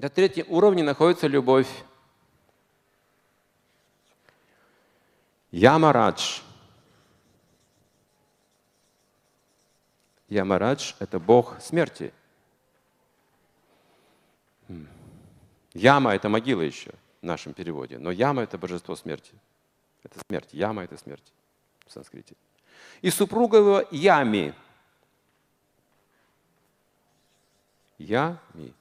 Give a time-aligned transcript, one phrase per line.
[0.00, 1.68] На третьем уровне находится любовь.
[5.50, 6.40] Ямарадж.
[10.30, 12.14] Ямарадж– это бог смерти.
[15.74, 19.34] Яма– это могила еще в нашем переводе, но яма– это божество смерти.
[20.02, 20.48] Это смерть.
[20.52, 21.30] Яма– это смерть
[21.86, 22.36] в санскрите.
[23.02, 24.54] И супруга его Ями.
[27.98, 28.72] Ями.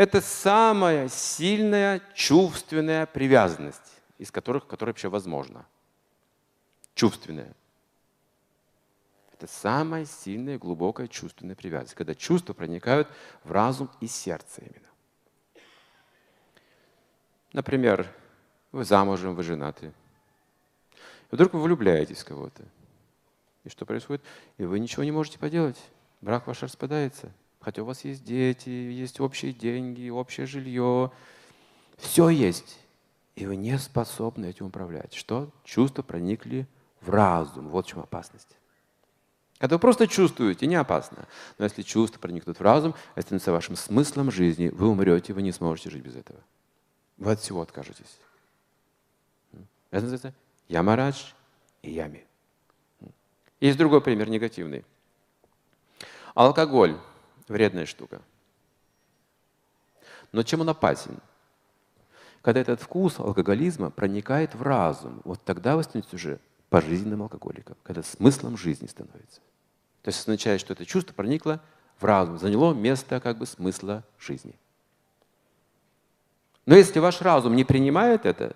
[0.00, 5.66] Это самая сильная чувственная привязанность из которых, которая вообще возможна.
[6.94, 7.52] Чувственная.
[9.34, 13.08] Это самая сильная, глубокая чувственная привязанность, когда чувства проникают
[13.44, 14.88] в разум и сердце именно.
[17.52, 18.10] Например,
[18.72, 19.92] вы замужем, вы женаты.
[21.30, 22.62] И вдруг вы влюбляетесь в кого-то.
[23.64, 24.24] И что происходит?
[24.56, 25.78] И вы ничего не можете поделать.
[26.22, 27.30] Брак ваш распадается.
[27.60, 31.12] Хотя у вас есть дети, есть общие деньги, общее жилье.
[31.98, 32.80] Все есть
[33.40, 35.14] и вы не способны этим управлять.
[35.14, 35.50] Что?
[35.64, 36.66] Чувства проникли
[37.00, 37.68] в разум.
[37.68, 38.48] Вот в чем опасность.
[39.58, 41.26] Когда вы просто чувствуете, не опасно.
[41.56, 45.52] Но если чувства проникнут в разум, это становится вашим смыслом жизни, вы умрете, вы не
[45.52, 46.40] сможете жить без этого.
[47.16, 48.18] Вы от всего откажетесь.
[49.90, 50.34] Это называется
[50.68, 51.32] ямарадж
[51.82, 52.26] и ями.
[53.60, 54.84] Есть другой пример негативный.
[56.34, 56.98] Алкоголь–
[57.50, 58.22] вредная штука.
[60.32, 61.18] Но чем он опасен?
[62.42, 68.02] Когда этот вкус алкоголизма проникает в разум, вот тогда вы становитесь уже пожизненным алкоголиком, когда
[68.02, 69.40] смыслом жизни становится.
[70.02, 71.60] То есть означает, что это чувство проникло
[71.98, 74.54] в разум, заняло место как бы смысла жизни.
[76.64, 78.54] Но если ваш разум не принимает это,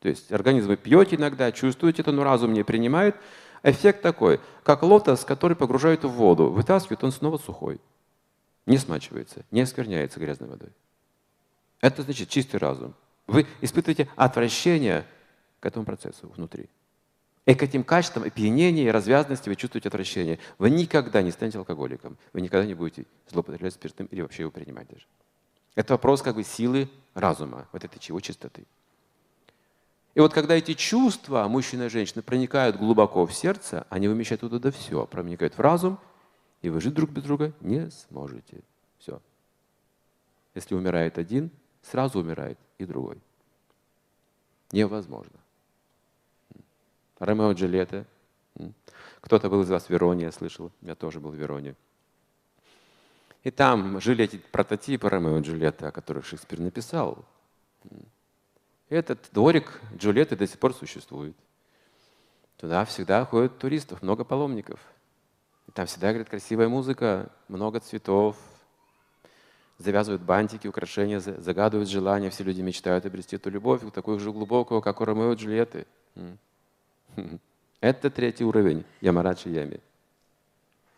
[0.00, 3.16] то есть организм вы пьете иногда, чувствуете это, но разум не принимает,
[3.62, 7.80] эффект такой, как лотос, который погружают в воду, вытаскивают, он снова сухой,
[8.66, 10.70] не смачивается, не оскверняется грязной водой.
[11.80, 12.94] Это значит чистый разум.
[13.26, 15.06] Вы испытываете отвращение
[15.60, 16.68] к этому процессу внутри.
[17.44, 20.40] И к этим качествам опьянения и развязанности вы чувствуете отвращение.
[20.58, 22.18] Вы никогда не станете алкоголиком.
[22.32, 25.06] Вы никогда не будете злоупотреблять спиртным или вообще его принимать даже.
[25.76, 28.64] Это вопрос как бы силы разума, вот этой чего чистоты.
[30.16, 34.70] И вот когда эти чувства мужчины и женщины проникают глубоко в сердце, они вымещают туда
[34.72, 35.98] все, проникают в разум,
[36.62, 38.60] и вы жить друг без друга не сможете.
[38.98, 39.20] Все.
[40.54, 41.50] Если умирает один,
[41.82, 43.18] сразу умирает и другой.
[44.72, 45.38] Невозможно.
[47.18, 48.06] Ромео и Джульетта.
[49.20, 50.72] Кто-то был из вас в Вероне, я слышал.
[50.82, 51.74] Я тоже был в Вероне.
[53.44, 57.24] И там жили эти прототипы Ромео и Джульетты, о которых Шекспир написал.
[58.88, 61.36] Этот дворик Джульетты до сих пор существует.
[62.56, 64.80] Туда всегда ходят туристов, много паломников.
[65.76, 68.38] Там всегда играет красивая музыка, много цветов,
[69.76, 72.30] завязывают бантики, украшения, загадывают желания.
[72.30, 75.86] Все люди мечтают обрести эту любовь, такую же глубокую, как у Ромео и Джульетты.
[77.82, 79.80] Это третий уровень Ямарачи Ями.